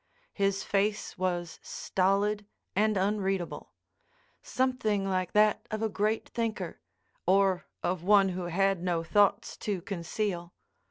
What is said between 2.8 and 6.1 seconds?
unreadable—something like that of a